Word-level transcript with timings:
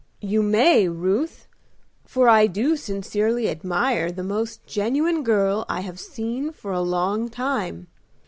"You 0.23 0.41
may, 0.41 0.87
Ruth, 0.89 1.47
for 2.05 2.27
I 2.27 2.47
do 2.47 2.75
sincerely 2.75 3.47
admire 3.49 4.11
the 4.11 4.23
most 4.23 4.65
genuine 4.65 5.21
girl 5.23 5.63
I 5.69 5.81
have 5.81 5.99
seen 5.99 6.51
for 6.51 6.71
a 6.71 6.81
long 6.81 7.29
time. 7.29 7.85